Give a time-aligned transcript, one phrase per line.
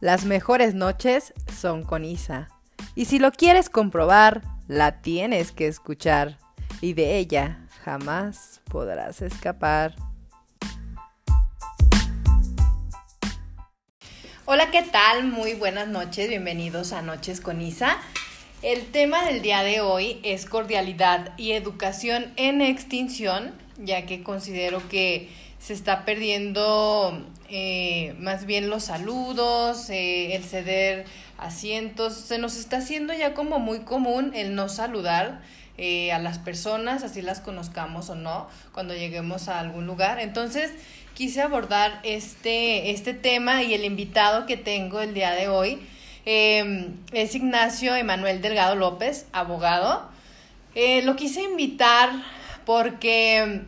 [0.00, 2.48] Las mejores noches son con Isa.
[2.94, 6.36] Y si lo quieres comprobar, la tienes que escuchar.
[6.82, 9.94] Y de ella jamás podrás escapar.
[14.44, 15.24] Hola, ¿qué tal?
[15.24, 17.96] Muy buenas noches, bienvenidos a Noches con Isa.
[18.60, 24.86] El tema del día de hoy es cordialidad y educación en extinción, ya que considero
[24.90, 31.04] que se está perdiendo eh, más bien los saludos, eh, el ceder
[31.38, 35.40] asientos, se nos está haciendo ya como muy común el no saludar
[35.78, 40.18] eh, a las personas, así las conozcamos o no, cuando lleguemos a algún lugar.
[40.18, 40.72] Entonces,
[41.14, 45.80] quise abordar este, este tema y el invitado que tengo el día de hoy
[46.24, 50.10] es Ignacio Emanuel Delgado López, abogado.
[50.74, 52.10] lo quise invitar
[52.64, 53.62] porque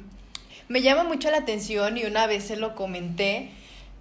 [0.66, 3.52] me llama mucho la atención y una vez se lo comenté.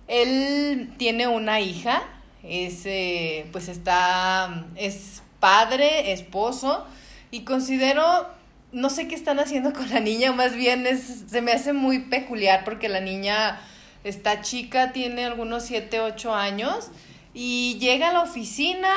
[0.08, 2.04] Él tiene una hija,
[2.44, 6.86] es, eh, pues está, es padre, esposo,
[7.30, 8.28] y considero,
[8.72, 12.00] no sé qué están haciendo con la niña, más bien es, se me hace muy
[12.00, 13.60] peculiar porque la niña
[14.04, 16.90] está chica, tiene algunos 7, 8 años,
[17.34, 18.90] y llega a la oficina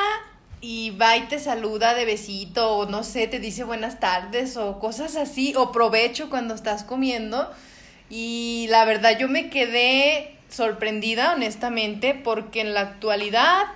[0.61, 4.79] y va y te saluda de besito o no sé, te dice buenas tardes o
[4.79, 7.51] cosas así o provecho cuando estás comiendo.
[8.11, 13.67] Y la verdad yo me quedé sorprendida honestamente porque en la actualidad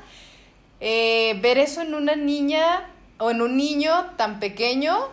[0.80, 5.08] eh, ver eso en una niña o en un niño tan pequeño,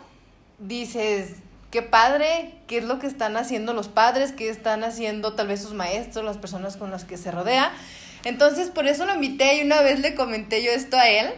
[0.59, 1.36] dices,
[1.70, 5.62] qué padre, qué es lo que están haciendo los padres, qué están haciendo tal vez
[5.62, 7.72] sus maestros, las personas con las que se rodea.
[8.25, 11.31] Entonces por eso lo invité y una vez le comenté yo esto a él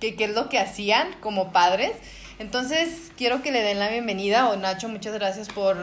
[0.00, 1.92] que qué es lo que hacían como padres.
[2.38, 4.48] Entonces, quiero que le den la bienvenida.
[4.50, 5.76] O Nacho, muchas gracias por,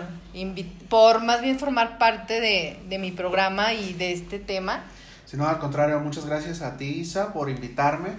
[0.89, 4.83] por más bien formar parte de, de mi programa y de este tema.
[5.25, 8.11] Si no, al contrario, muchas gracias a ti, Isa, por invitarme,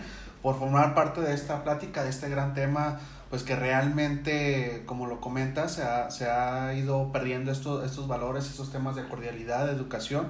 [0.42, 3.00] por formar parte de esta plática, de este gran tema,
[3.30, 8.46] pues que realmente, como lo comentas, se ha, se ha ido perdiendo estos, estos valores,
[8.46, 10.26] estos temas de cordialidad, de educación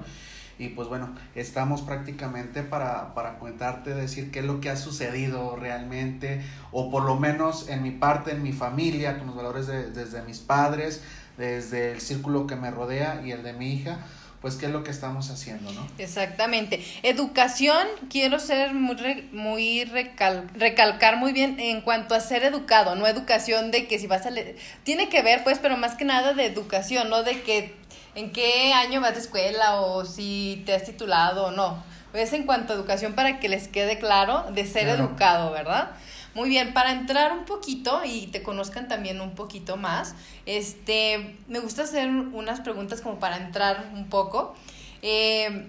[0.59, 5.55] y pues bueno, estamos prácticamente para, para contarte, decir qué es lo que ha sucedido
[5.55, 6.41] realmente,
[6.71, 10.21] o por lo menos en mi parte, en mi familia, con los valores de, desde
[10.23, 11.03] mis padres,
[11.37, 13.99] desde el círculo que me rodea y el de mi hija,
[14.41, 15.87] pues qué es lo que estamos haciendo, ¿no?
[15.97, 16.83] Exactamente.
[17.03, 23.71] Educación, quiero ser muy, muy recalcar muy bien en cuanto a ser educado, no educación
[23.71, 26.45] de que si vas a leer, tiene que ver pues, pero más que nada de
[26.45, 27.75] educación, no de que
[28.15, 31.83] en qué año vas de escuela o si te has titulado o no.
[32.13, 35.91] Es en cuanto a educación para que les quede claro de ser educado, ¿verdad?
[36.33, 41.59] Muy bien, para entrar un poquito y te conozcan también un poquito más, este, me
[41.59, 44.55] gusta hacer unas preguntas como para entrar un poco.
[45.01, 45.67] Eh,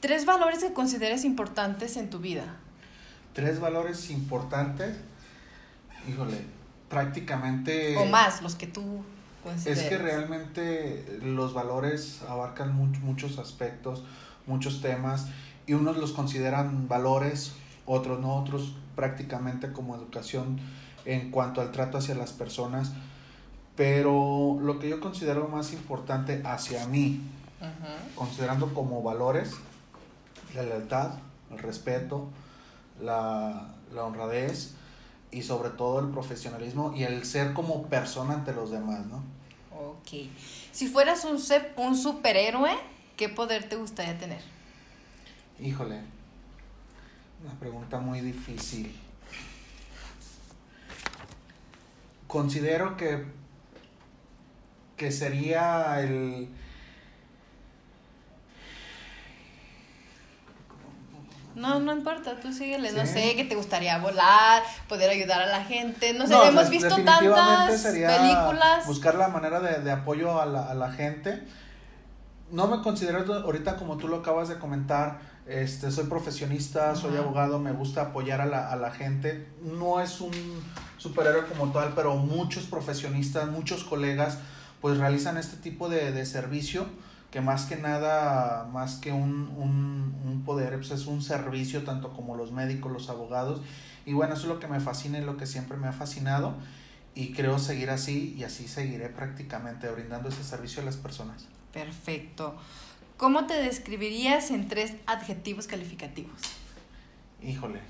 [0.00, 2.56] tres valores que consideres importantes en tu vida.
[3.32, 4.96] Tres valores importantes,
[6.08, 6.38] híjole,
[6.88, 7.96] prácticamente...
[7.96, 9.04] O más, los que tú
[9.64, 14.04] es que realmente los valores abarcan muchos aspectos,
[14.46, 15.28] muchos temas,
[15.66, 17.52] y unos los consideran valores,
[17.86, 20.58] otros no, otros prácticamente como educación
[21.04, 22.92] en cuanto al trato hacia las personas.
[23.76, 27.20] Pero lo que yo considero más importante hacia mí,
[28.14, 29.54] considerando como valores,
[30.54, 31.12] la lealtad,
[31.50, 32.28] el respeto,
[33.00, 34.74] la, la honradez,
[35.30, 39.22] y sobre todo el profesionalismo y el ser como persona ante los demás, ¿no?
[39.78, 40.28] Ok.
[40.72, 41.38] Si fueras un,
[41.76, 42.72] un superhéroe,
[43.16, 44.40] ¿qué poder te gustaría tener?
[45.60, 46.00] Híjole,
[47.42, 48.94] una pregunta muy difícil.
[52.26, 53.24] Considero que,
[54.96, 56.48] que sería el
[61.58, 62.92] No, no importa, tú síguele.
[62.92, 66.14] No sé, que te gustaría volar, poder ayudar a la gente.
[66.14, 68.86] No sé, hemos visto tantas películas.
[68.86, 71.42] Buscar la manera de, de apoyo a la, a la gente.
[72.50, 77.58] No me considero ahorita como tú lo acabas de comentar, este, soy profesionista, soy abogado,
[77.58, 79.48] me gusta apoyar a la, a la gente.
[79.60, 80.32] No es un
[80.96, 84.38] superhéroe como tal, pero muchos profesionistas, muchos colegas,
[84.80, 86.86] pues realizan este tipo de, de servicio
[87.30, 92.12] que más que nada, más que un, un, un poder, pues es un servicio tanto
[92.12, 93.60] como los médicos, los abogados.
[94.06, 96.54] Y bueno, eso es lo que me fascina y lo que siempre me ha fascinado.
[97.14, 101.46] Y creo seguir así y así seguiré prácticamente brindando ese servicio a las personas.
[101.72, 102.56] Perfecto.
[103.18, 106.40] ¿Cómo te describirías en tres adjetivos calificativos?
[107.42, 107.80] Híjole.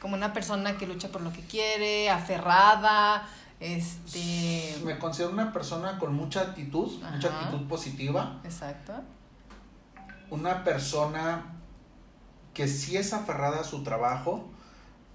[0.00, 3.26] Como una persona que lucha por lo que quiere, aferrada,
[3.60, 4.76] este...
[4.84, 8.40] Me considero una persona con mucha actitud, mucha actitud positiva.
[8.44, 8.92] Exacto.
[10.30, 11.54] Una persona
[12.52, 14.50] que sí es aferrada a su trabajo,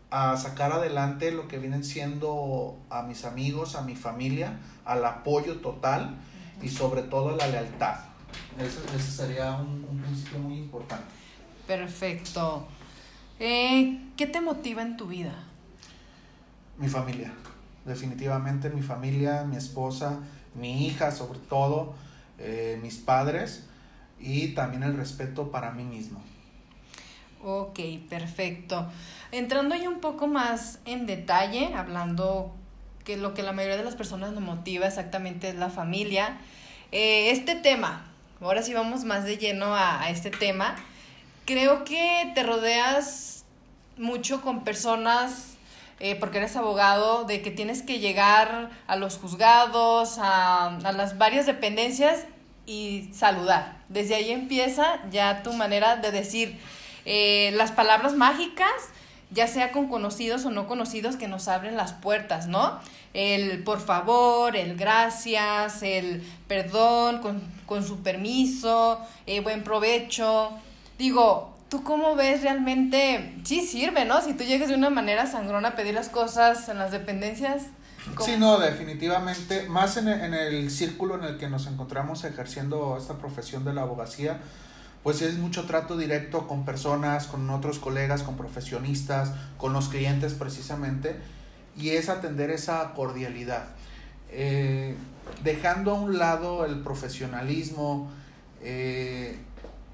[0.09, 5.59] a sacar adelante lo que vienen siendo a mis amigos, a mi familia, al apoyo
[5.59, 6.17] total
[6.61, 7.95] y sobre todo la lealtad.
[8.57, 11.05] Ese, sería un, principio muy importante.
[11.67, 12.67] Perfecto.
[13.39, 15.33] Eh, ¿Qué te motiva en tu vida?
[16.77, 17.33] Mi familia,
[17.85, 20.19] definitivamente mi familia, mi esposa,
[20.55, 21.93] mi hija sobre todo,
[22.39, 23.65] eh, mis padres
[24.19, 26.21] y también el respeto para mí mismo.
[27.43, 27.79] Ok,
[28.09, 28.87] perfecto.
[29.31, 32.53] Entrando ya un poco más en detalle, hablando
[33.03, 36.37] que lo que la mayoría de las personas nos motiva exactamente es la familia.
[36.91, 38.05] Eh, este tema,
[38.41, 40.75] ahora sí vamos más de lleno a, este tema,
[41.45, 43.45] creo que te rodeas
[43.97, 45.50] mucho con personas,
[46.03, 51.45] eh, porque eres abogado, de que tienes que llegar a los juzgados, a, las varias
[51.45, 52.25] dependencias
[52.65, 53.77] y saludar.
[53.87, 56.57] Desde ahí empieza ya tu manera de decir
[57.05, 58.71] eh, las palabras mágicas,
[59.29, 62.79] ya sea con conocidos o no conocidos, que nos abren las puertas, ¿no?
[63.13, 67.21] El por favor, el gracias, el perdón,
[67.67, 70.49] con, su permiso, eh, buen provecho.
[70.97, 73.37] Digo, ¿tú cómo ves realmente?
[73.45, 74.21] Sí sirve, ¿no?
[74.21, 77.63] Si tú llegas de una manera sangrona a pedir las cosas en las dependencias.
[78.25, 83.13] Sí, no, definitivamente, más en en el círculo en el que nos encontramos ejerciendo esta
[83.19, 84.41] profesión de la abogacía,
[85.01, 90.33] pues es mucho trato directo con personas, con otros colegas, con profesionistas, con los clientes
[90.33, 91.15] precisamente,
[91.77, 93.67] y es atender esa cordialidad.
[94.29, 94.97] Eh,
[95.43, 98.11] dejando a un lado el profesionalismo,
[98.61, 99.39] eh,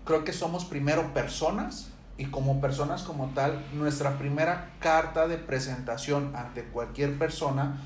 [0.08, 6.36] creo que somos primero personas y como personas como tal, nuestra primera carta de presentación
[6.36, 7.80] ante cualquier persona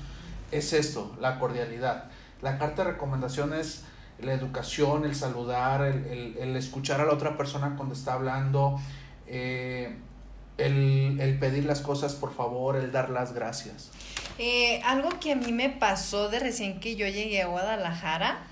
[0.50, 2.04] es esto, la cordialidad.
[2.40, 3.84] La carta de recomendación es
[4.20, 8.78] la educación, el saludar, el, escuchar a la otra persona cuando está hablando,
[9.26, 9.96] eh,
[10.58, 13.90] el, pedir las cosas por favor, el dar las gracias.
[14.38, 18.46] Eh, algo que a mí me pasó de recién que yo llegué a Guadalajara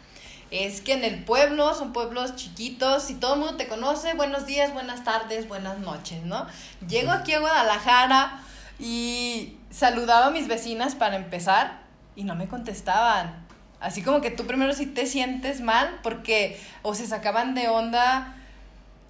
[0.51, 4.47] es que en el pueblo son pueblos chiquitos y todo el mundo te conoce, buenos
[4.47, 6.47] días, buenas tardes, buenas noches, ¿no?
[6.89, 8.41] Llego aquí a Guadalajara
[8.79, 11.81] y saludaba a mis vecinas para empezar
[12.17, 13.47] y no me contestaban.
[13.79, 18.37] Así como que tú primero sí te sientes mal porque o se sacaban de onda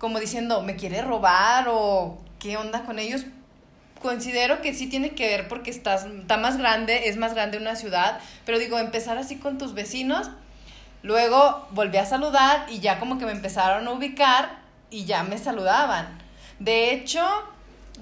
[0.00, 3.26] como diciendo, me quiere robar o qué onda con ellos.
[4.00, 7.76] Considero que sí tiene que ver porque estás, está más grande, es más grande una
[7.76, 10.30] ciudad, pero digo, empezar así con tus vecinos,
[11.02, 14.58] luego volví a saludar y ya como que me empezaron a ubicar
[14.90, 16.18] y ya me saludaban.
[16.58, 17.26] De hecho,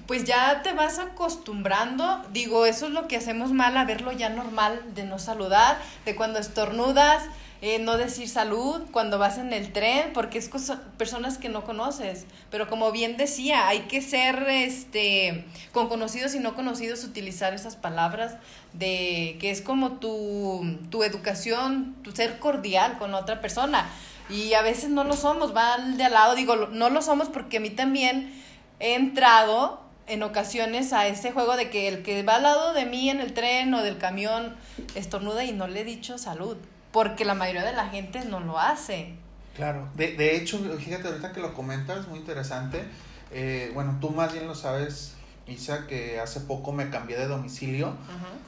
[0.06, 2.24] pues ya te vas acostumbrando.
[2.32, 6.16] Digo, eso es lo que hacemos mal, a verlo ya normal, de no saludar, de
[6.16, 7.22] cuando estornudas,
[7.60, 10.48] eh, no decir salud, cuando vas en el tren, porque es
[10.96, 12.26] personas que no conoces.
[12.50, 17.74] Pero como bien decía, hay que ser este, con conocidos y no conocidos, utilizar esas
[17.74, 18.36] palabras
[18.72, 23.88] de que es como tu, tu educación, tu ser cordial con otra persona.
[24.30, 27.56] Y a veces no lo somos, va de al lado, digo, no lo somos porque
[27.56, 28.32] a mí también
[28.78, 32.86] he entrado en ocasiones a ese juego de que el que va al lado de
[32.86, 34.56] mí en el tren o del camión
[34.94, 36.56] estornuda y no le he dicho salud,
[36.98, 39.14] porque la mayoría de la gente no lo hace.
[39.54, 42.82] Claro, de, de hecho, fíjate ahorita que lo comentas, muy interesante.
[43.30, 45.14] Eh, bueno, tú más bien lo sabes,
[45.46, 47.94] Isa, que hace poco me cambié de domicilio,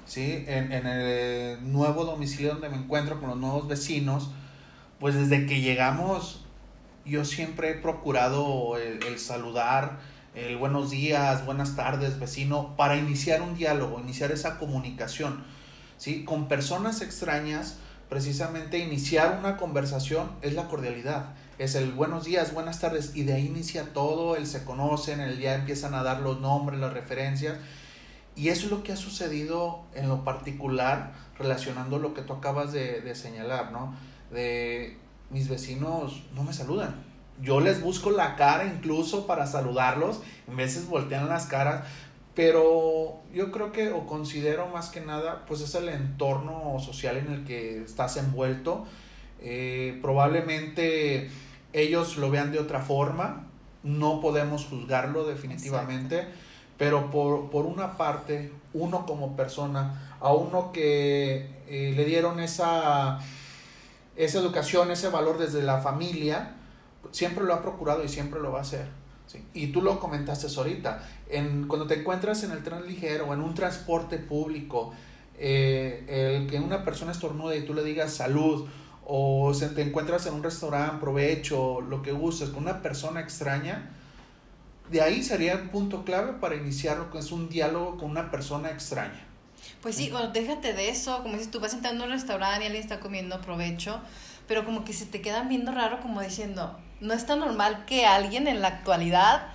[0.04, 0.44] ¿sí?
[0.48, 4.32] En, en, el nuevo domicilio donde me encuentro con los nuevos vecinos,
[4.98, 6.44] pues desde que llegamos,
[7.04, 10.00] yo siempre he procurado el saludar,
[10.34, 15.44] el buenos días, buenas tardes, vecino, para iniciar un diálogo, iniciar esa comunicación.
[15.98, 16.24] ¿sí?
[16.24, 17.76] Con personas extrañas,
[18.10, 21.30] precisamente iniciar una conversación es la cordialidad.
[21.58, 25.38] Es el buenos días, buenas tardes, y de ahí inicia todo, el se conocen, el
[25.38, 27.56] día empiezan a dar los nombres, las referencias.
[28.34, 32.72] Y eso es lo que ha sucedido en lo particular, relacionando lo que tú acabas
[32.72, 33.94] de, de señalar, ¿no?
[34.32, 34.98] De
[35.30, 37.10] mis vecinos no me saludan
[37.42, 41.84] yo les busco la cara incluso para saludarlos, en veces voltean las caras,
[42.34, 47.32] pero yo creo que o considero más que nada, pues es el entorno social en
[47.32, 48.86] el que estás envuelto.
[49.40, 51.30] Eh, probablemente
[51.72, 53.46] ellos lo vean de otra forma,
[53.82, 56.26] no podemos juzgarlo definitivamente,
[56.76, 63.18] pero por, por, una parte, uno como persona, a uno que eh, le dieron esa,
[64.16, 66.56] esa educación, ese valor desde la familia,
[67.10, 68.99] siempre lo ha procurado y siempre lo va a hacer.
[69.54, 73.40] Y tú lo comentaste ahorita, en, cuando te encuentras en el tren ligero o en
[73.40, 74.92] un transporte público,
[75.38, 78.68] eh, el que una persona estornude y tú le digas salud,
[79.06, 83.90] o se te encuentras en un restaurante, provecho, lo que gustes, con una persona extraña,
[84.90, 88.30] de ahí sería el punto clave para iniciar lo que es un diálogo con una
[88.30, 89.26] persona extraña.
[89.82, 92.66] Pues sí, bueno, déjate de eso, como dices, tú vas entrando a un restaurante y
[92.66, 94.00] alguien está comiendo provecho,
[94.46, 98.06] pero como que se te quedan viendo raro como diciendo, no es tan normal que
[98.06, 99.48] alguien en la actualidad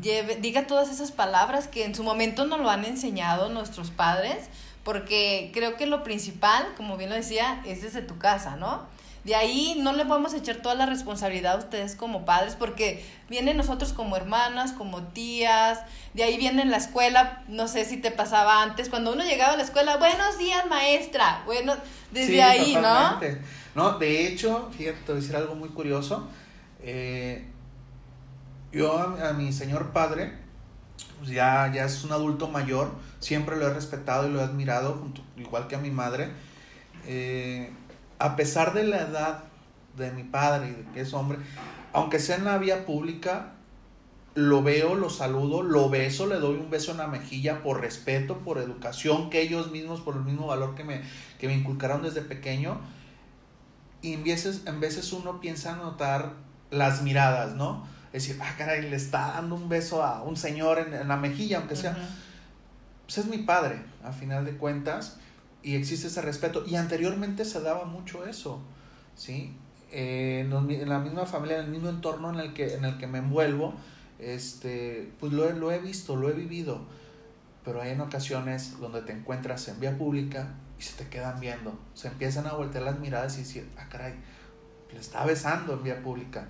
[0.00, 4.48] lleve, diga todas esas palabras que en su momento no lo han enseñado nuestros padres,
[4.84, 8.86] porque creo que lo principal, como bien lo decía, es desde tu casa, ¿no?
[9.24, 13.56] De ahí no le podemos echar toda la responsabilidad a ustedes como padres, porque vienen
[13.56, 15.80] nosotros como hermanas, como tías,
[16.14, 19.56] de ahí viene la escuela, no sé si te pasaba antes, cuando uno llegaba a
[19.56, 21.74] la escuela, buenos días maestra, bueno,
[22.12, 23.20] desde ahí, ¿no?
[23.74, 26.28] No, de hecho, fíjate, te voy a decir algo muy curioso.
[26.80, 27.44] Eh,
[28.72, 30.32] yo a, mi señor padre,
[31.18, 35.02] pues ya, ya es un adulto mayor, siempre lo he respetado y lo he admirado,
[35.36, 36.30] igual que a mi madre.
[37.06, 37.70] Eh,
[38.18, 39.44] a pesar de la edad
[39.96, 41.38] de mi padre y de que es hombre,
[41.92, 43.52] aunque sea en la vía pública,
[44.34, 48.38] lo veo, lo saludo, lo beso, le doy un beso en la mejilla por respeto,
[48.38, 51.02] por educación, que ellos mismos, por el mismo valor que me,
[51.40, 52.78] que me inculcaron desde pequeño.
[54.00, 56.34] Y en veces, en veces uno piensa notar
[56.70, 57.86] las miradas, ¿no?
[58.12, 61.58] Es decir, ah, caray, le está dando un beso a un señor en, la mejilla,
[61.58, 61.96] aunque sea.
[63.04, 65.18] Pues es mi padre, a final de cuentas,
[65.62, 66.64] y existe ese respeto.
[66.66, 68.60] Y anteriormente se daba mucho eso,
[69.14, 69.56] ¿sí?
[69.90, 73.06] Eh, en, la misma familia, en el mismo entorno en el que, en el que
[73.06, 73.74] me envuelvo,
[74.18, 76.80] este, pues lo, lo he visto, lo he vivido.
[77.64, 81.78] Pero hay en ocasiones donde te encuentras en vía pública y se te quedan viendo.
[81.94, 84.14] Se empiezan a voltear las miradas y decir, ah, caray,
[84.92, 86.48] le está besando en vía pública.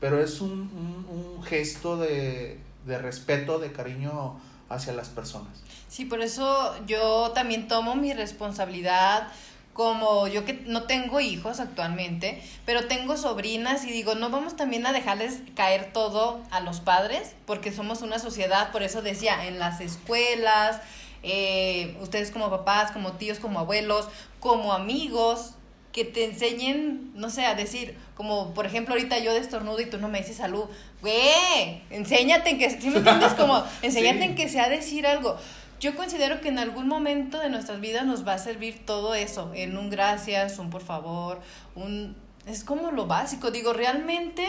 [0.00, 4.38] Pero es un, un, gesto de, de respeto, de cariño
[4.68, 5.62] hacia las personas.
[5.88, 9.28] Sí, por eso yo también tomo mi responsabilidad
[9.76, 14.86] como yo que no tengo hijos actualmente, pero tengo sobrinas y digo, no vamos también
[14.86, 19.58] a dejarles caer todo a los padres, porque somos una sociedad, por eso decía, en
[19.58, 20.80] las escuelas,
[21.22, 24.08] eh, ustedes como papás, como tíos, como abuelos,
[24.40, 25.55] como amigos,
[25.96, 29.86] que te enseñen, no sé, a decir, como por ejemplo ahorita yo de estornudo y
[29.86, 30.66] tú no me dices salud,
[31.00, 33.32] güey, enséñate en que, ¿sí me entiendes?
[33.32, 35.38] Como, enséñate en que sea decir algo.
[35.80, 39.50] Yo considero que en algún momento de nuestras vidas nos va a servir todo eso,
[39.54, 41.40] en un gracias, un por favor,
[41.74, 42.14] un...
[42.44, 44.46] Es como lo básico, digo, realmente,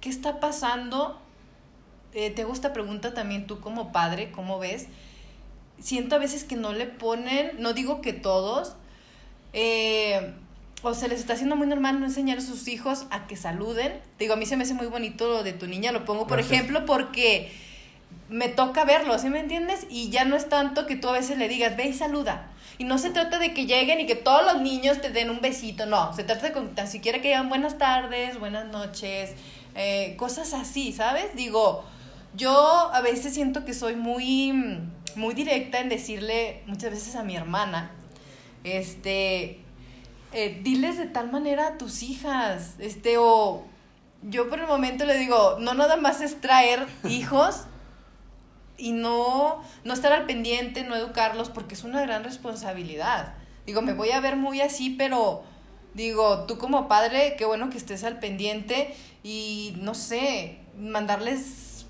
[0.00, 1.22] ¿qué está pasando?
[2.14, 4.88] Eh, te gusta pregunta también tú como padre, ¿cómo ves?
[5.78, 8.74] Siento a veces que no le ponen, no digo que todos,
[9.52, 10.34] eh,
[10.82, 14.00] o se les está haciendo muy normal no enseñar a sus hijos a que saluden.
[14.18, 16.40] Digo, a mí se me hace muy bonito lo de tu niña, lo pongo por
[16.40, 17.52] ejemplo porque
[18.28, 19.86] me toca verlo, ¿sí me entiendes?
[19.90, 22.48] Y ya no es tanto que tú a veces le digas, ve y saluda.
[22.78, 25.40] Y no se trata de que lleguen y que todos los niños te den un
[25.40, 26.14] besito, no.
[26.14, 29.34] Se trata de que tan siquiera que digan buenas tardes, buenas noches,
[29.74, 31.34] eh, cosas así, ¿sabes?
[31.34, 31.84] Digo,
[32.34, 34.78] yo a veces siento que soy muy,
[35.16, 37.90] muy directa en decirle muchas veces a mi hermana,
[38.64, 39.60] este,
[40.32, 43.64] eh, diles de tal manera a tus hijas, este, o
[44.22, 47.64] yo por el momento le digo, no nada más es traer hijos,
[48.80, 53.34] y no, no estar al pendiente, no educarlos, porque es una gran responsabilidad.
[53.66, 55.42] Digo, me voy a ver muy así, pero
[55.94, 61.86] digo, tú como padre, qué bueno que estés al pendiente y no sé, mandarles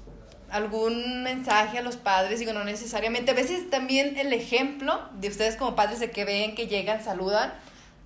[0.51, 3.31] algún mensaje a los padres, digo, no necesariamente.
[3.31, 7.53] A veces también el ejemplo de ustedes como padres de que ven, que llegan, saludan,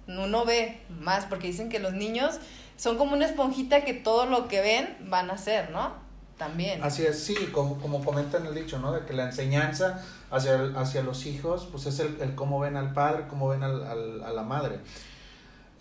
[0.06, 2.38] uno ve más, porque dicen que los niños
[2.76, 5.92] son como una esponjita que todo lo que ven van a hacer, ¿no?
[6.38, 6.82] También.
[6.82, 8.92] Así es, sí, como, como comentan el dicho, ¿no?
[8.92, 12.92] De que la enseñanza hacia, hacia los hijos, pues es el, el cómo ven al
[12.92, 14.80] padre, cómo ven al, al, a la madre.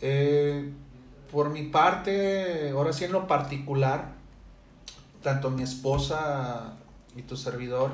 [0.02, 0.72] Eh,
[1.32, 4.12] por mi parte, ahora sí en lo particular,
[5.24, 6.74] tanto mi esposa
[7.16, 7.90] y tu servidor,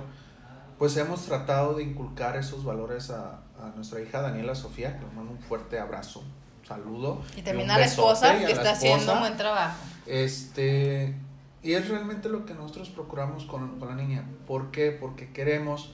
[0.78, 5.12] pues hemos tratado de inculcar esos valores a, a nuestra hija Daniela Sofía, que le
[5.12, 6.24] mando un fuerte abrazo,
[6.68, 7.22] saludo.
[7.36, 9.78] Y también a la esposa, que está haciendo un buen trabajo.
[10.06, 11.16] Este,
[11.62, 14.24] y es realmente lo que nosotros procuramos con, con la niña.
[14.48, 14.92] ¿Por qué?
[14.92, 15.94] Porque queremos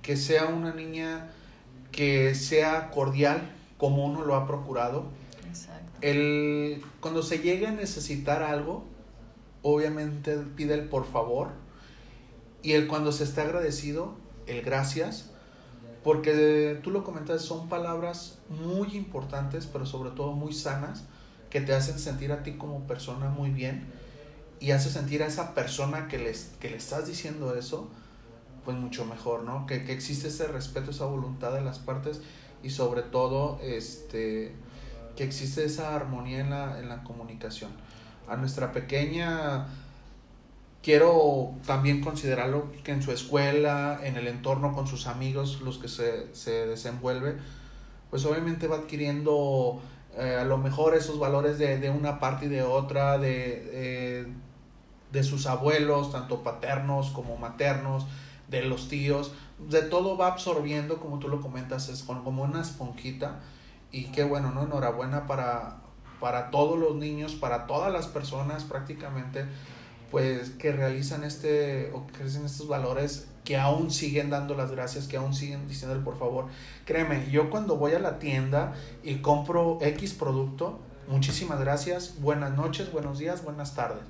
[0.00, 1.30] que sea una niña
[1.92, 5.04] que sea cordial, como uno lo ha procurado.
[5.46, 5.92] Exacto.
[6.00, 8.84] El, cuando se llegue a necesitar algo,
[9.62, 11.50] obviamente pide el por favor.
[12.62, 14.16] Y el cuando se está agradecido,
[14.46, 15.31] el gracias.
[16.02, 21.04] Porque tú lo comentas, son palabras muy importantes, pero sobre todo muy sanas,
[21.48, 23.86] que te hacen sentir a ti como persona muy bien
[24.58, 27.90] y hace sentir a esa persona que, les, que le estás diciendo eso,
[28.64, 29.66] pues mucho mejor, ¿no?
[29.66, 32.20] Que, que, existe ese respeto, esa voluntad de las partes
[32.62, 34.54] y sobre todo este,
[35.16, 37.70] que existe esa armonía en la, en la comunicación.
[38.28, 39.66] A nuestra pequeña
[40.82, 45.88] quiero también considerarlo que en su escuela, en el entorno con sus amigos, los que
[45.88, 47.36] se, se desenvuelve,
[48.10, 49.80] pues obviamente va adquiriendo
[50.18, 54.26] eh, a lo mejor esos valores de, de, una parte y de otra, de, eh,
[55.12, 58.06] de sus abuelos, tanto paternos como maternos,
[58.48, 63.40] de los tíos, de todo va absorbiendo, como tú lo comentas, es como una esponjita.
[63.90, 64.62] Y qué bueno, ¿no?
[64.62, 65.78] Enhorabuena para,
[66.20, 69.46] para todos los niños, para todas las personas prácticamente,
[70.12, 75.08] pues que realizan este o que crecen estos valores, que aún siguen dando las gracias,
[75.08, 76.48] que aún siguen diciéndole por favor.
[76.84, 80.78] Créeme, yo cuando voy a la tienda y compro X producto,
[81.08, 84.04] muchísimas gracias, buenas noches, buenos días, buenas tardes.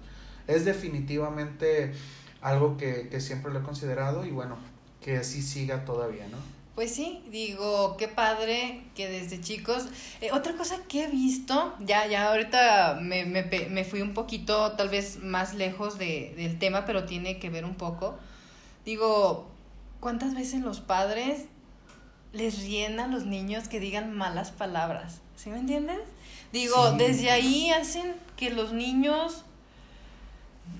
[0.48, 1.92] Es definitivamente
[2.40, 4.56] algo que, que siempre lo he considerado y bueno,
[5.00, 6.61] que así siga todavía, ¿no?
[6.74, 9.88] Pues sí, digo, qué padre que desde chicos.
[10.22, 14.72] Eh, otra cosa que he visto, ya, ya ahorita me, me, me fui un poquito
[14.72, 18.18] tal vez más lejos de, del tema, pero tiene que ver un poco.
[18.86, 19.50] Digo,
[20.00, 21.44] ¿cuántas veces los padres
[22.32, 25.20] les ríen a los niños que digan malas palabras?
[25.36, 26.00] ¿Sí me entiendes?
[26.52, 29.44] Digo, desde ahí hacen que los niños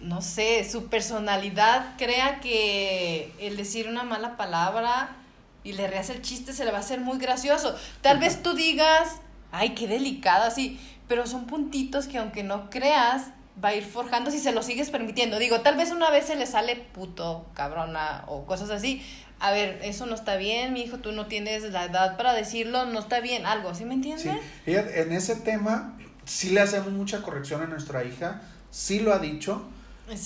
[0.01, 5.17] no sé, su personalidad crea que el decir una mala palabra
[5.65, 7.77] y le rehace el chiste se le va a hacer muy gracioso.
[8.01, 13.29] Tal vez tú digas, ay, qué delicado, así, pero son puntitos que aunque no creas,
[13.63, 15.39] va a ir forjando si se lo sigues permitiendo.
[15.39, 19.03] Digo, tal vez una vez se le sale puto, cabrona o cosas así.
[19.41, 22.85] A ver, eso no está bien, mi hijo, tú no tienes la edad para decirlo,
[22.87, 24.23] no está bien, algo, ¿sí me entiendes?
[24.65, 29.19] Sí, en ese tema sí le hacemos mucha corrección a nuestra hija, sí lo ha
[29.19, 29.65] dicho,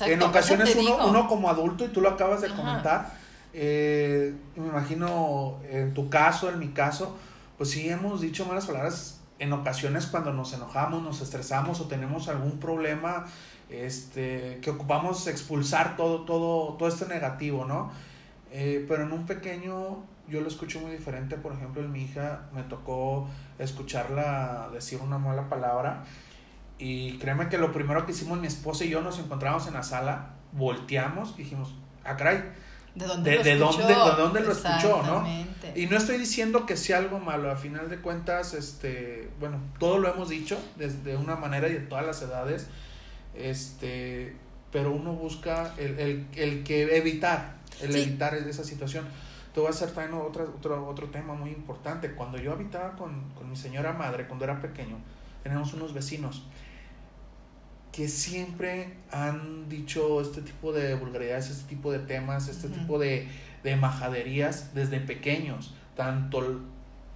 [0.00, 3.11] en ocasiones uno, uno, como adulto, y tú lo acabas de comentar,
[3.58, 7.16] eh, me imagino en tu caso, en mi caso,
[7.56, 12.28] pues sí hemos dicho malas palabras en ocasiones cuando nos enojamos, nos estresamos o tenemos
[12.28, 13.25] algún problema
[13.70, 17.90] este, que ocupamos expulsar todo, todo, todo este negativo, ¿no?
[18.52, 22.50] Eh, pero en un pequeño yo lo escucho muy diferente, por ejemplo, en mi hija
[22.52, 23.26] me tocó
[23.59, 26.04] escucharla decir una mala palabra
[26.78, 29.83] y créeme que lo primero que hicimos mi esposa y yo nos encontramos en la
[29.83, 32.65] sala, volteamos y dijimos, ah, caray.
[32.96, 33.88] ¿De dónde, lo, escuchó?
[33.88, 35.02] Dónde, dónde lo escuchó?
[35.02, 35.26] ¿no?
[35.74, 39.98] Y no estoy diciendo que sea algo malo, a final de cuentas, este, bueno, todo
[39.98, 42.68] lo hemos dicho desde una manera y de todas las edades,
[43.35, 44.35] este,
[44.72, 49.06] pero uno busca el, el, el que evitar, el evitar esa situación.
[49.52, 52.12] Te voy a hacer también otro, otro, otro tema muy importante.
[52.12, 54.96] Cuando yo habitaba con, con mi señora madre, cuando era pequeño,
[55.42, 56.44] tenemos unos vecinos
[57.96, 63.26] que siempre han dicho este tipo de vulgaridades, este tipo de temas, este tipo de,
[63.64, 66.61] de majaderías desde pequeños, tanto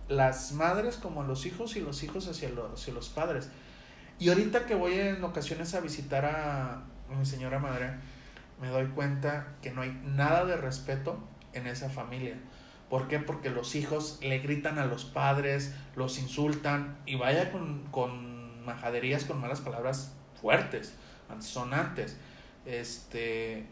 [0.09, 3.51] las madres como los hijos y los hijos hacia los, hacia los padres.
[4.19, 7.91] Y ahorita que voy en ocasiones a visitar a, a mi señora madre,
[8.59, 11.19] me doy cuenta que no hay nada de respeto
[11.53, 12.37] en esa familia.
[12.89, 13.19] ¿Por qué?
[13.19, 19.25] Porque los hijos le gritan a los padres, los insultan y vaya con, con majaderías,
[19.27, 20.95] con malas palabras fuertes,
[21.41, 22.17] sonantes.
[22.67, 23.67] Este,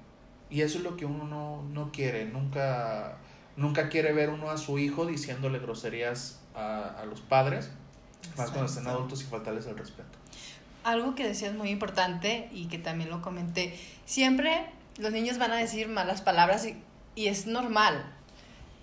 [0.50, 3.16] y eso es lo que uno no, quiere, nunca,
[3.56, 7.70] nunca quiere ver uno a su hijo diciéndole groserías a, los padres,
[8.36, 10.18] más cuando estén adultos y faltarles el respeto.
[10.84, 14.66] Algo que decías muy importante y que también lo comenté, siempre
[14.98, 16.82] los niños van a decir malas palabras y,
[17.14, 18.04] y es normal.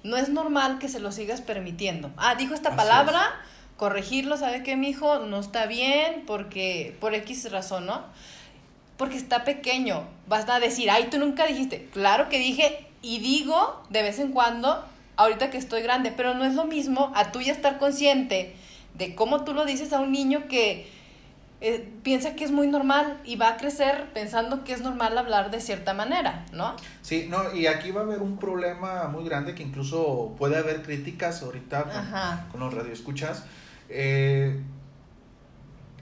[0.04, 2.12] No es normal que se lo sigas permitiendo.
[2.16, 3.42] Ah, dijo esta palabra,
[3.78, 5.20] corregirlo, ¿sabe qué, mi hijo?
[5.20, 8.04] No está bien porque, por X razón, ¿no?
[8.98, 10.08] Porque está pequeño.
[10.28, 11.90] Vas a decir, ay, tú nunca dijiste.
[11.92, 14.84] Claro que dije y digo de vez en cuando,
[15.18, 18.56] ahorita que estoy grande, pero no es lo mismo a tú ya estar consciente
[18.94, 20.90] de cómo tú lo dices a un niño que
[21.62, 25.52] eh, piensa que es muy normal y va a crecer pensando que es normal hablar
[25.52, 26.76] de cierta manera, ¿no?
[27.02, 30.82] Sí, no, y aquí va a haber un problema muy grande que incluso puede haber
[30.82, 33.44] críticas ahorita con, con los radioescuchas
[33.90, 34.62] eh,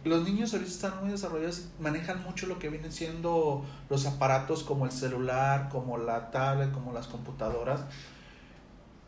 [0.04, 4.86] los niños ahorita están muy desarrollados, manejan mucho lo que vienen siendo los aparatos como
[4.86, 7.82] el celular, como la tablet, como las computadoras.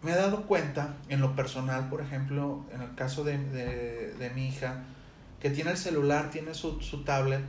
[0.01, 4.47] Me he dado cuenta, en lo personal, por ejemplo, en el caso de, de, mi
[4.47, 4.83] hija,
[5.41, 7.41] que tiene el celular, tiene su, su tablet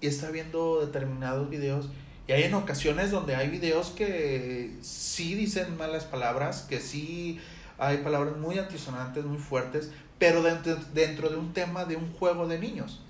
[0.00, 1.88] y está viendo determinados videos.
[2.28, 7.40] Y hay en ocasiones donde hay videos que sí dicen malas palabras, que sí
[7.78, 12.46] hay palabras muy antisonantes, muy fuertes, pero dentro, dentro de un tema de un juego
[12.46, 13.00] de niños.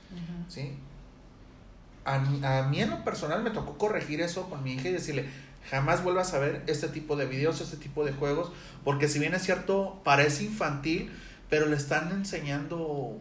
[0.48, 0.72] ¿sí?
[2.04, 4.92] A, mí, a mí en lo personal me tocó corregir eso con mi hija y
[4.92, 5.26] decirle,
[5.70, 8.52] jamás vuelvas a ver este tipo de videos, este tipo de juegos,
[8.84, 11.10] porque si bien es cierto, parece infantil,
[11.50, 13.18] pero le están enseñando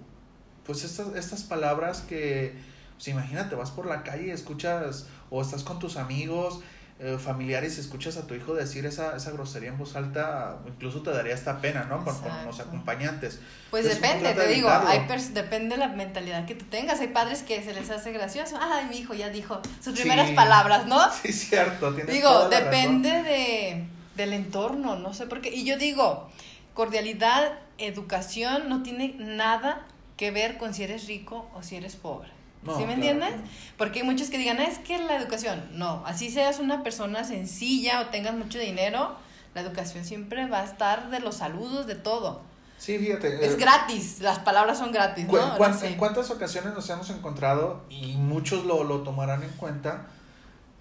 [0.65, 2.53] pues estas, estas palabras que
[2.95, 6.61] Pues imagínate, vas por la calle y escuchas, o estás con tus amigos,
[6.99, 11.11] eh, familiares, escuchas a tu hijo decir esa, esa grosería en voz alta, incluso te
[11.11, 12.03] daría esta pena, ¿no?
[12.03, 13.39] Con, con los acompañantes.
[13.69, 16.99] Pues depende, te digo, hay depende de la mentalidad que tú tengas.
[16.99, 18.57] Hay padres que se les hace gracioso.
[18.59, 20.99] Ay, mi hijo ya dijo sus primeras palabras, ¿no?
[21.21, 21.91] Sí, cierto.
[21.91, 25.53] Digo, depende de, del entorno, no sé por qué.
[25.53, 26.31] Y yo digo,
[26.73, 29.85] cordialidad, educación no tiene nada
[30.17, 32.36] que ver con si eres rico o si eres pobre.
[32.77, 33.33] ¿Sí me entiendes?
[33.77, 38.01] Porque hay muchos que digan, es que la educación, no, así seas una persona sencilla
[38.01, 39.15] o tengas mucho dinero,
[39.53, 42.41] la educación siempre va a estar de los saludos, de todo.
[42.77, 43.45] Sí, fíjate.
[43.45, 45.55] Es eh, gratis, las palabras son gratis, ¿no?
[45.83, 50.07] ¿En cuántas ocasiones nos hemos encontrado, y muchos lo, lo tomarán en cuenta,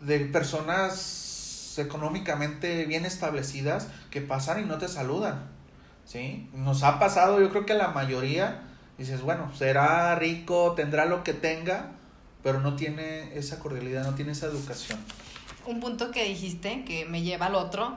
[0.01, 5.49] de personas económicamente bien establecidas que pasan y no te saludan?
[6.05, 6.49] ¿Sí?
[6.53, 8.63] Nos ha pasado, yo creo que la mayoría
[8.99, 11.93] dices, bueno, será rico, tendrá lo que tenga,
[12.43, 14.99] pero no tiene esa cordialidad, no tiene esa educación.
[15.67, 17.97] Un punto que dijiste que me lleva al otro,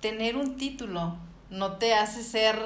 [0.00, 1.16] tener un título
[1.50, 2.58] no te hace ser,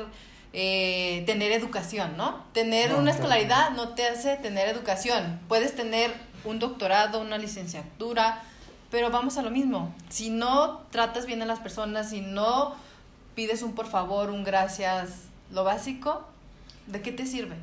[0.52, 2.44] eh, tener educación, ¿no?
[2.52, 5.40] Tener una escolaridad no te hace tener educación.
[5.48, 8.42] Puedes tener un doctorado, una licenciatura,
[8.90, 9.94] pero vamos a lo mismo.
[10.08, 12.76] Si no tratas bien a las personas, si no
[13.34, 16.24] pides un por favor, un gracias, lo básico,
[16.86, 17.56] ¿de qué te sirve?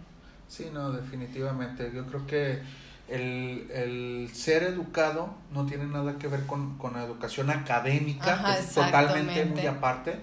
[0.52, 1.94] Sí, no, definitivamente.
[1.96, 2.62] Yo creo que
[3.08, 9.66] el, ser educado no tiene nada que ver con, la educación académica, es totalmente muy
[9.66, 10.20] aparte.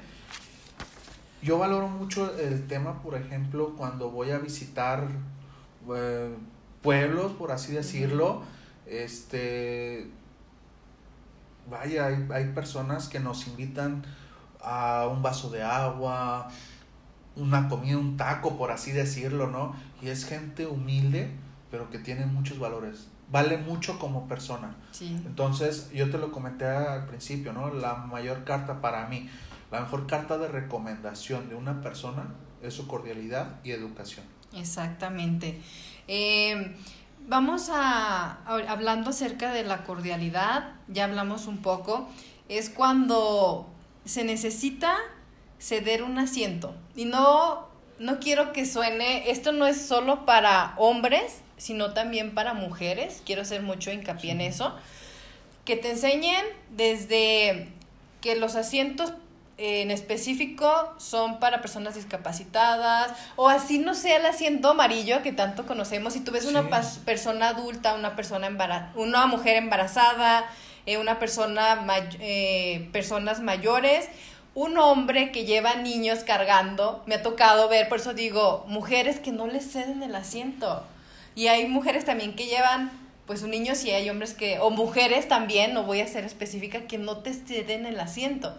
[1.40, 5.08] Yo valoro mucho el tema, por ejemplo, cuando voy a visitar
[5.96, 6.36] eh,
[6.82, 8.42] pueblos, por así decirlo,
[8.84, 10.10] este,
[11.70, 14.04] vaya, hay, hay personas que nos invitan
[14.60, 16.50] a un vaso de agua,
[17.38, 19.74] una comida, un taco, por así decirlo, ¿no?
[20.02, 21.30] Y es gente humilde,
[21.70, 23.08] pero que tiene muchos valores.
[23.30, 24.74] Vale mucho como persona.
[24.90, 25.20] Sí.
[25.26, 27.72] Entonces, yo te lo comenté al principio, ¿no?
[27.72, 29.28] La mayor carta para mí,
[29.70, 34.24] la mejor carta de recomendación de una persona es su cordialidad y educación.
[34.54, 35.60] Exactamente.
[36.06, 36.74] Eh,
[37.26, 42.08] vamos a, hablando acerca de la cordialidad, ya hablamos un poco,
[42.48, 43.68] es cuando
[44.04, 44.96] se necesita
[45.58, 46.74] ceder un asiento.
[46.94, 47.68] Y no,
[47.98, 53.42] no quiero que suene, esto no es solo para hombres, sino también para mujeres, quiero
[53.42, 54.74] hacer mucho hincapié en eso,
[55.64, 57.68] que te enseñen desde
[58.20, 59.12] que los asientos
[59.58, 65.66] en específico son para personas discapacitadas o así no sea el asiento amarillo que tanto
[65.66, 66.12] conocemos.
[66.12, 66.70] Si tú ves una
[67.04, 70.48] persona adulta una persona embarazada una mujer embarazada
[70.86, 71.84] eh, una persona
[72.20, 74.08] eh, personas mayores
[74.58, 79.30] un hombre que lleva niños cargando, me ha tocado ver, por eso digo, mujeres que
[79.30, 80.84] no les ceden el asiento.
[81.36, 82.90] Y hay mujeres también que llevan
[83.24, 86.88] pues un niño y hay hombres que, o mujeres también, no voy a ser específica,
[86.88, 88.58] que no te ceden el asiento.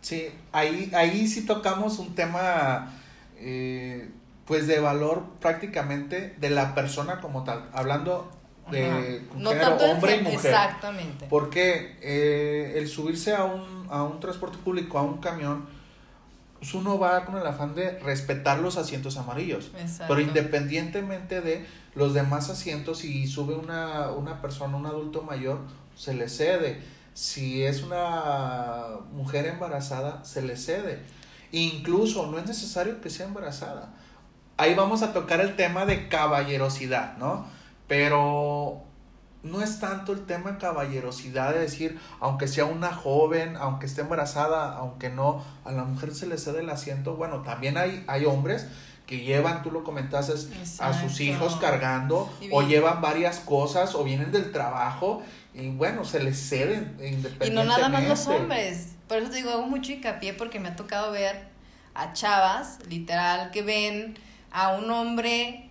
[0.00, 2.92] Sí, ahí, ahí sí tocamos un tema
[3.38, 4.10] eh,
[4.46, 8.32] pues de valor prácticamente de la persona como tal, hablando
[8.70, 10.52] de género, hombre y mujer.
[10.52, 11.26] Exactamente.
[11.28, 15.66] Porque eh, el subirse a un, a un transporte público, a un camión,
[16.60, 19.70] pues uno va con el afán de respetar los asientos amarillos.
[20.06, 25.60] Pero independientemente de los demás asientos, si sube una, una persona, un adulto mayor,
[25.96, 26.82] se le cede.
[27.14, 31.02] Si es una mujer embarazada, se le cede.
[31.50, 33.94] Incluso no es necesario que sea embarazada.
[34.56, 37.46] Ahí vamos a tocar el tema de caballerosidad, ¿no?
[37.90, 38.84] Pero
[39.42, 44.02] no es tanto el tema de caballerosidad de decir, aunque sea una joven, aunque esté
[44.02, 47.16] embarazada, aunque no, a la mujer se le cede el asiento.
[47.16, 48.68] Bueno, también hay, hay hombres
[49.06, 50.34] que llevan, tú lo comentaste,
[50.78, 55.20] a sus hijos cargando o llevan varias cosas o vienen del trabajo
[55.52, 57.48] y bueno, se les ceden independientemente.
[57.48, 58.90] Y no nada más los hombres.
[59.08, 61.48] Por eso te digo, hago mucho hincapié porque me ha tocado ver
[61.96, 64.16] a chavas, literal, que ven
[64.52, 65.69] a un hombre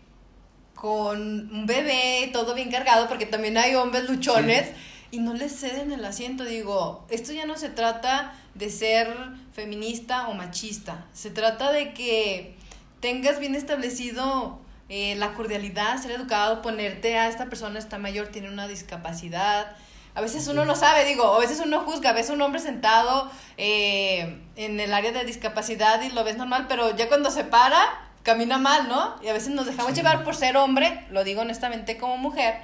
[0.80, 1.20] con
[1.54, 4.72] un bebé, todo bien cargado, porque también hay hombres luchones.
[5.12, 6.46] Y no les ceden el asiento.
[6.46, 9.13] Digo, esto ya no se trata de ser
[9.52, 11.06] feminista o machista.
[11.13, 12.56] Se trata de que
[13.02, 18.48] tengas bien establecido eh, la cordialidad, ser educado, ponerte a esta persona está mayor, tiene
[18.48, 19.76] una discapacidad.
[20.15, 23.30] A veces uno no sabe, digo, a veces uno juzga, ves a un hombre sentado
[23.58, 28.09] eh, en el área de discapacidad y lo ves normal, pero ya cuando se para,
[28.23, 29.15] camina mal, ¿no?
[29.21, 32.55] Y a veces nos dejamos llevar por ser hombre, lo digo honestamente como mujer,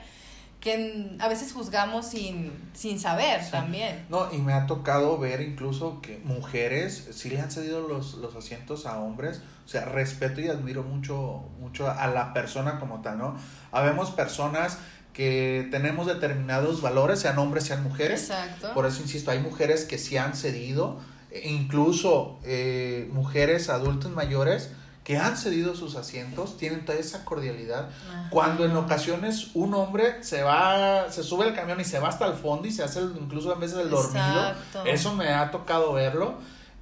[0.60, 4.06] que a veces juzgamos sin, sin saber también.
[4.10, 8.36] No, y me ha tocado ver incluso que mujeres sí le han cedido los, los
[8.36, 9.42] asientos a hombres.
[9.66, 13.36] O sea, respeto y admiro mucho, mucho a la persona como tal, ¿no?
[13.72, 14.80] Habemos personas
[15.14, 18.22] que tenemos determinados valores, sean hombres, sean mujeres.
[18.30, 18.74] Exacto.
[18.74, 21.00] Por eso insisto, hay mujeres que sí han cedido,
[21.32, 24.72] e incluso eh, mujeres adultas mayores
[25.06, 27.90] que han cedido sus asientos, tienen toda esa cordialidad.
[28.10, 28.28] Ajá.
[28.32, 32.26] Cuando en ocasiones un hombre se va, se sube al camión y se va hasta
[32.28, 34.84] el fondo y se hace el- incluso en veces el dormido, Exacto.
[34.86, 36.34] eso me ha tocado verlo,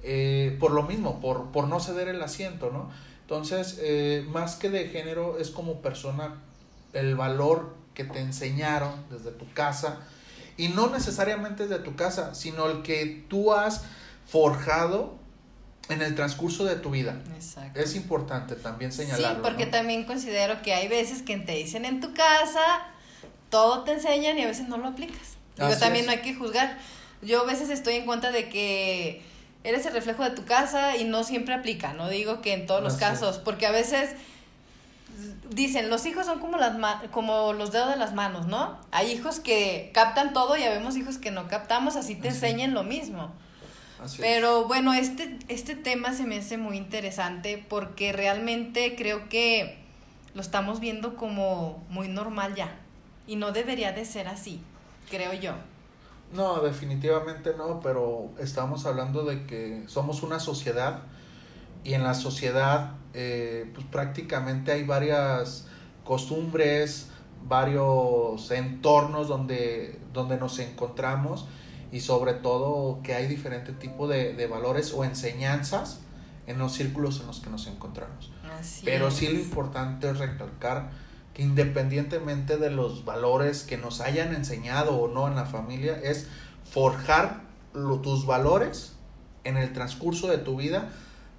[0.02, 2.90] eh, por lo mismo, por, por no ceder el asiento, ¿no?
[3.20, 6.34] Entonces, eh, más que de género, es como persona
[6.94, 9.98] el valor que te enseñaron desde tu casa,
[10.56, 13.82] y no necesariamente desde tu casa, sino el que tú has
[14.26, 15.14] forjado
[15.88, 17.16] en el transcurso de tu vida.
[17.34, 17.78] Exacto.
[17.78, 19.36] Es importante también señalarlo.
[19.36, 19.70] Sí, porque ¿no?
[19.72, 22.60] también considero que hay veces que te dicen en tu casa,
[23.50, 25.36] todo te enseñan y a veces no lo aplicas.
[25.56, 26.06] Digo, Así también es.
[26.06, 26.78] no hay que juzgar.
[27.22, 29.22] Yo a veces estoy en contra de que
[29.62, 31.92] eres el reflejo de tu casa y no siempre aplica.
[31.94, 32.98] No digo que en todos los es.
[33.00, 34.10] casos, porque a veces
[35.50, 38.78] dicen, los hijos son como, las ma- como los dedos de las manos, ¿no?
[38.90, 42.36] Hay hijos que captan todo y habemos hijos que no captamos, así te Así.
[42.38, 43.32] enseñan lo mismo.
[44.02, 44.28] Así es.
[44.28, 49.78] Pero bueno, este, este tema se me hace muy interesante porque realmente creo que
[50.34, 52.76] lo estamos viendo como muy normal ya.
[53.26, 54.60] Y no debería de ser así,
[55.10, 55.54] creo yo.
[56.32, 61.02] No, definitivamente no, pero estamos hablando de que somos una sociedad
[61.84, 65.68] y en la sociedad eh, pues prácticamente hay varias
[66.04, 67.10] costumbres,
[67.44, 71.46] varios entornos donde, donde nos encontramos
[71.94, 76.00] y sobre todo que hay diferente tipo de, de valores o enseñanzas
[76.46, 78.32] en los círculos en los que nos encontramos.
[78.58, 79.14] Así Pero es.
[79.14, 80.90] sí lo importante es recalcar
[81.32, 86.26] que independientemente de los valores que nos hayan enseñado o no en la familia, es
[86.70, 88.92] forjar lo- tus valores
[89.44, 90.90] en el transcurso de tu vida,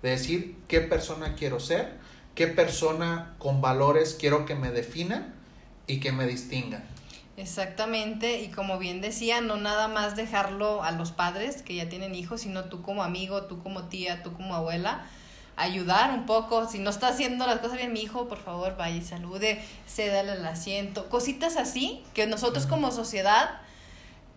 [0.03, 1.97] de decir qué persona quiero ser,
[2.33, 5.33] qué persona con valores quiero que me definan
[5.87, 6.83] y que me distingan.
[7.37, 12.15] Exactamente, y como bien decía, no nada más dejarlo a los padres que ya tienen
[12.15, 15.05] hijos, sino tú como amigo, tú como tía, tú como abuela,
[15.57, 16.65] ayudar un poco.
[16.69, 20.33] Si no está haciendo las cosas bien, mi hijo, por favor, vaya y salude, cédale
[20.33, 23.59] el asiento, cositas así que nosotros como sociedad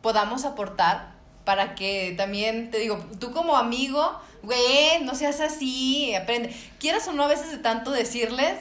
[0.02, 1.12] podamos aportar
[1.44, 6.54] para que también, te digo, tú como amigo, güey, no seas así, aprende.
[6.80, 8.58] Quieras o no, a veces de tanto decirles,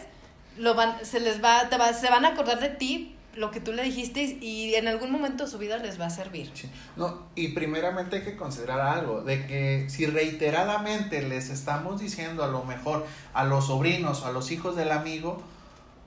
[0.58, 3.60] lo van, se les va, te va, se van a acordar de ti lo que
[3.60, 6.52] tú le dijiste y en algún momento de su vida les va a servir.
[6.96, 12.48] No, y primeramente hay que considerar algo, de que si reiteradamente les estamos diciendo a
[12.48, 15.42] lo mejor a los sobrinos a los hijos del amigo,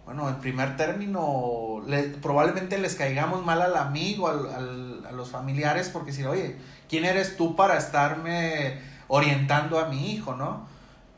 [0.05, 5.31] bueno, en primer término, le- probablemente les caigamos mal al amigo, al, al- a los
[5.31, 6.57] familiares, porque si, oye,
[6.89, 10.67] ¿quién eres tú para estarme orientando a mi hijo, no?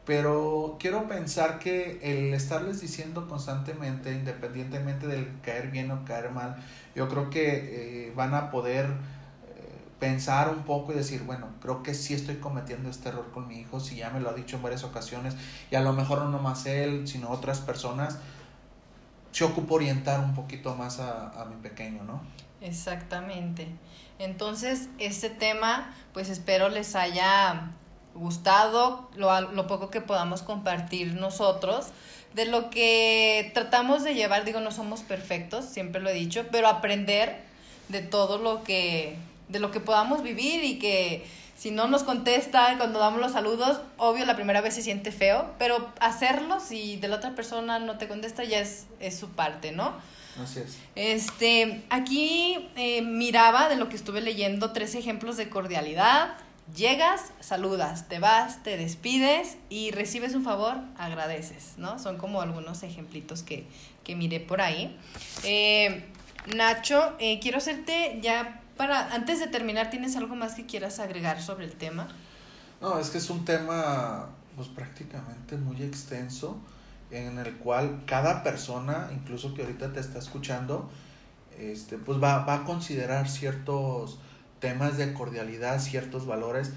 [0.04, 6.56] Pero quiero pensar que el estarles diciendo constantemente, independientemente del caer bien o caer mal,
[6.96, 8.90] yo creo que eh, van a poder eh,
[10.00, 13.60] pensar un poco y decir, bueno, creo que sí estoy cometiendo este error con mi
[13.60, 15.36] hijo, si ya me lo ha dicho en varias ocasiones,
[15.70, 18.18] y a lo mejor no nomás él, sino otras personas,
[19.30, 22.20] se ocupa orientar un poquito más a mi pequeño, ¿no?
[22.62, 23.66] Exactamente.
[24.18, 27.72] Entonces, este tema, pues espero les haya
[28.14, 31.86] gustado lo, lo poco que podamos compartir nosotros
[32.34, 36.68] de lo que tratamos de llevar, digo, no somos perfectos, siempre lo he dicho, pero
[36.68, 37.42] aprender
[37.88, 39.16] de todo lo que,
[39.48, 43.80] de lo que podamos vivir y que si no nos contestan cuando damos los saludos,
[43.96, 47.98] obvio la primera vez se siente feo, pero hacerlo si de la otra persona no
[47.98, 49.92] te contesta ya es, es su parte, ¿no?
[50.42, 50.78] Así es.
[50.94, 56.34] Este, aquí eh, miraba de lo que estuve leyendo tres ejemplos de cordialidad.
[56.74, 61.98] Llegas, saludas, te vas, te despides y recibes un favor, agradeces, ¿no?
[61.98, 63.66] Son como algunos ejemplitos que,
[64.04, 64.98] que miré por ahí.
[65.44, 66.08] Eh,
[66.54, 71.42] Nacho, eh, quiero hacerte ya para, antes de terminar, ¿tienes algo más que quieras agregar
[71.42, 72.08] sobre el tema?
[72.80, 76.58] No, es que es un tema pues prácticamente muy extenso
[77.10, 80.90] en el cual cada persona, incluso que ahorita te está escuchando,
[81.58, 84.18] este, pues va, va a considerar ciertos
[84.62, 86.72] temas de cordialidad, ciertos valores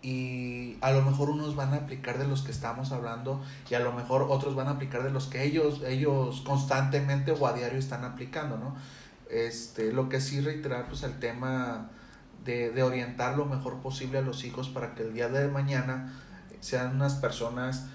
[0.00, 3.80] y a lo mejor unos van a aplicar de los que estamos hablando y a
[3.80, 7.78] lo mejor otros van a aplicar de los que ellos ellos constantemente o a diario
[7.78, 8.74] están aplicando, ¿no?
[9.30, 11.90] Este, lo que sí reiterar pues el tema
[12.44, 16.18] de, de orientar lo mejor posible a los hijos para que el día de mañana
[16.60, 17.86] sean unas personas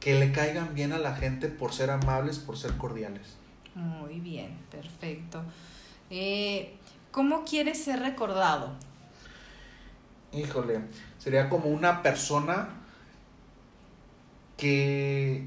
[0.00, 3.36] que le caigan bien a la gente por ser amables, por ser cordiales.
[3.74, 5.42] Muy bien, perfecto.
[6.10, 6.76] Eh,
[7.12, 8.70] ¿Cómo quieres ser recordado?
[10.32, 10.80] Híjole,
[11.18, 12.70] sería como una persona
[14.56, 15.46] que,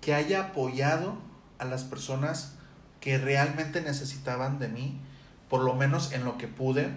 [0.00, 1.14] que haya apoyado
[1.60, 2.56] a las personas
[3.00, 5.00] que realmente necesitaban de mí,
[5.48, 6.90] por lo menos en lo que pude.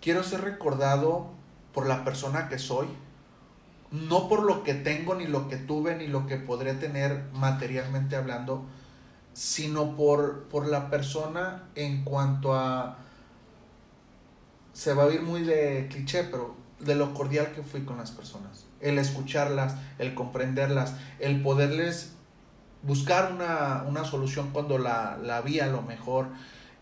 [0.00, 1.28] Quiero ser recordado
[1.74, 2.86] por la persona que soy,
[3.90, 8.14] no por lo que tengo, ni lo que tuve, ni lo que podré tener materialmente
[8.14, 8.64] hablando,
[9.32, 12.98] sino por, por la persona en cuanto a...
[14.72, 18.10] Se va a oír muy de cliché, pero de lo cordial que fui con las
[18.10, 18.66] personas.
[18.80, 22.14] El escucharlas, el comprenderlas, el poderles
[22.82, 26.28] buscar una, una solución cuando la, la vi a lo mejor,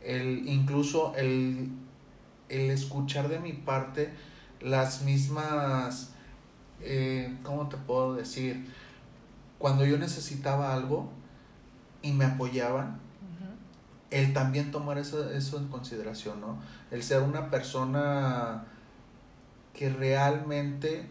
[0.00, 1.70] el, incluso el,
[2.48, 4.12] el escuchar de mi parte
[4.60, 6.12] las mismas,
[6.80, 8.66] eh, ¿cómo te puedo decir?
[9.58, 11.10] Cuando yo necesitaba algo
[12.02, 12.98] y me apoyaban,
[14.10, 16.58] el también tomar eso, eso en consideración, ¿no?
[16.90, 18.64] El ser una persona
[19.72, 21.06] que realmente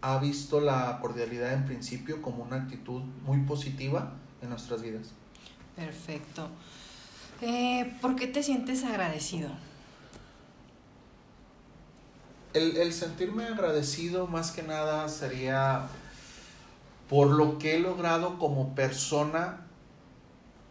[0.00, 5.10] ha visto la cordialidad en principio como una actitud muy positiva en nuestras vidas.
[5.76, 6.48] Perfecto.
[7.40, 9.50] Eh, ¿Por qué te sientes agradecido?
[12.52, 15.88] El, el sentirme agradecido más que nada sería
[17.12, 19.66] por lo que he logrado como persona,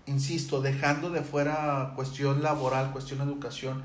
[0.08, 3.84] insisto, dejando de fuera cuestión laboral, cuestión educación,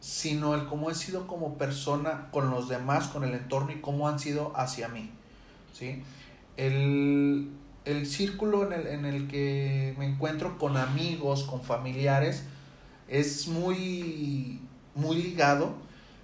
[0.00, 4.08] sino el cómo he sido como persona con los demás, con el entorno y cómo
[4.08, 5.12] han sido hacia mí.
[5.72, 6.02] ¿sí?
[6.56, 7.52] El,
[7.84, 12.42] el círculo en el, en el que me encuentro con amigos, con familiares,
[13.06, 14.60] es muy,
[14.96, 15.76] muy ligado,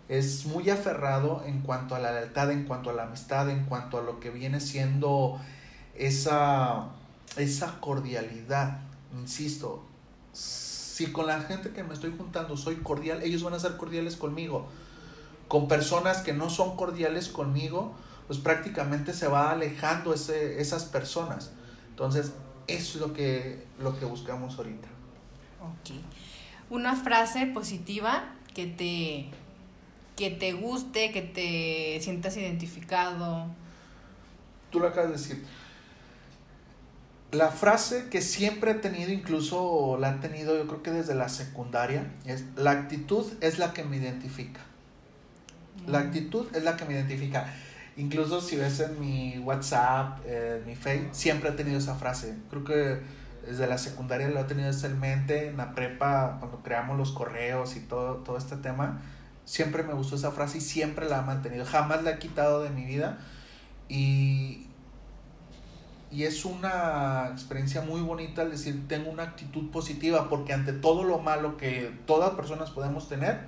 [0.09, 3.99] es muy aferrado en cuanto a la lealtad, en cuanto a la amistad, en cuanto
[3.99, 5.41] a lo que viene siendo
[5.95, 6.89] esa,
[7.37, 8.81] esa cordialidad.
[9.19, 9.85] Insisto,
[10.33, 14.17] si con la gente que me estoy juntando soy cordial, ellos van a ser cordiales
[14.17, 14.67] conmigo.
[15.49, 17.95] Con personas que no son cordiales conmigo,
[18.27, 21.53] pues prácticamente se va alejando ese, esas personas.
[21.91, 22.33] Entonces,
[22.67, 24.89] eso es lo que, lo que buscamos ahorita.
[25.61, 25.97] Ok.
[26.71, 29.31] Una frase positiva que te,
[30.17, 33.47] que te guste, que te sientas identificado.
[34.71, 35.45] Tú lo acabas de decir
[37.33, 41.31] la frase que siempre he tenido, incluso la he tenido yo creo que desde la
[41.31, 44.61] secundaria, es la actitud es la que me identifica.
[45.87, 46.07] La mm.
[46.07, 47.47] actitud es la que me identifica.
[47.97, 52.37] Incluso si ves en mi WhatsApp, en mi Facebook, siempre he tenido esa frase.
[52.51, 53.01] Creo que
[53.47, 57.77] desde la secundaria lo he tenido en mente, en la prepa, cuando creamos los correos
[57.77, 59.01] y todo, todo este tema,
[59.45, 61.65] siempre me gustó esa frase y siempre la he mantenido.
[61.65, 63.19] Jamás la he quitado de mi vida.
[63.89, 64.67] Y,
[66.11, 71.05] y es una experiencia muy bonita al decir tengo una actitud positiva porque ante todo
[71.05, 73.41] lo malo que todas personas podemos tener,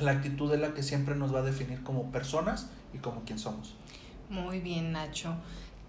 [0.00, 3.38] la actitud es la que siempre nos va a definir como personas y como quien
[3.38, 3.74] somos.
[4.28, 5.34] Muy bien, Nacho.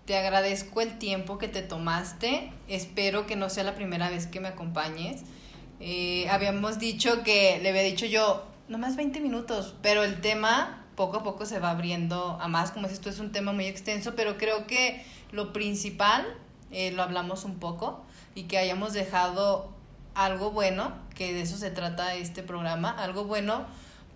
[0.05, 2.51] Te agradezco el tiempo que te tomaste.
[2.69, 5.23] Espero que no sea la primera vez que me acompañes.
[5.79, 11.17] Eh, habíamos dicho que, le había dicho yo, nomás 20 minutos, pero el tema poco
[11.17, 14.15] a poco se va abriendo a más, como si esto es un tema muy extenso,
[14.15, 16.25] pero creo que lo principal,
[16.71, 18.03] eh, lo hablamos un poco,
[18.35, 19.71] y que hayamos dejado
[20.15, 23.65] algo bueno, que de eso se trata este programa, algo bueno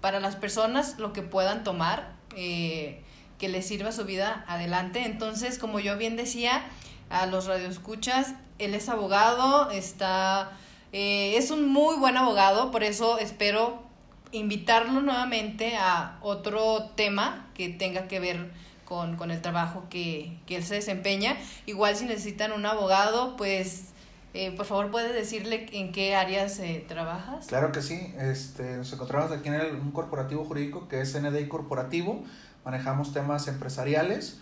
[0.01, 3.03] para las personas, lo que puedan tomar, eh,
[3.37, 5.05] que les sirva su vida adelante.
[5.05, 6.63] Entonces, como yo bien decía,
[7.09, 10.51] a los radioescuchas, él es abogado, está,
[10.91, 13.90] eh, es un muy buen abogado, por eso espero
[14.31, 18.51] invitarlo nuevamente a otro tema que tenga que ver
[18.85, 21.37] con, el trabajo que, él se desempeña.
[21.65, 23.85] Igual si necesitan un abogado, pues
[24.33, 27.47] eh, por favor puedes decirle en qué áreas trabajas.
[27.47, 31.47] Claro que sí, este, nos encontramos aquí en el, un corporativo jurídico que es NDI
[31.47, 32.23] Corporativo,
[32.65, 34.39] manejamos temas empresariales.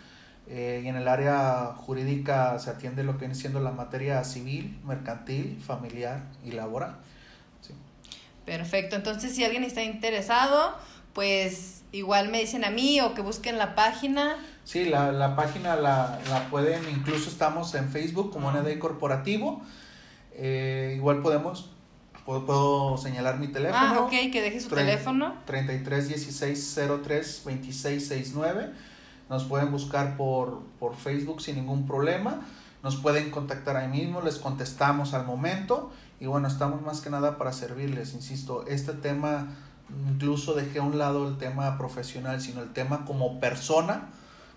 [0.52, 4.80] Eh, y en el área jurídica se atiende lo que viene siendo la materia civil,
[4.84, 6.96] mercantil, familiar y laboral.
[8.50, 10.76] Perfecto, entonces si alguien está interesado,
[11.14, 14.38] pues igual me dicen a mí o que busquen la página.
[14.64, 19.62] Sí, la, la página la, la, pueden, incluso estamos en Facebook como NDI Corporativo.
[20.34, 21.70] Eh, igual podemos,
[22.26, 23.80] puedo, señalar mi teléfono.
[23.80, 25.36] Ah, ok, que deje su teléfono.
[25.46, 28.70] 33 16 03 26 69.
[29.30, 32.42] Nos pueden buscar por, por Facebook sin ningún problema.
[32.82, 35.92] Nos pueden contactar ahí mismo, les contestamos al momento.
[36.20, 38.14] Y bueno, estamos más que nada para servirles.
[38.14, 39.48] Insisto, este tema
[40.08, 44.10] incluso dejé a un lado el tema profesional, sino el tema como persona,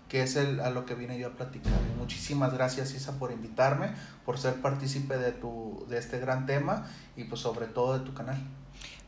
[0.09, 1.73] que es el, a lo que vine yo a platicar.
[1.97, 3.91] muchísimas gracias Isa por invitarme,
[4.25, 8.13] por ser partícipe de, tu, de este gran tema y pues sobre todo de tu
[8.13, 8.37] canal.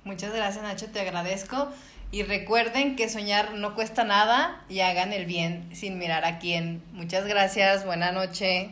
[0.04, 1.70] Muchas gracias Nacho, te agradezco.
[2.12, 6.84] Y recuerden que soñar no cuesta nada y hagan el bien sin mirar a quién.
[6.94, 8.72] Muchas gracias, buena noche.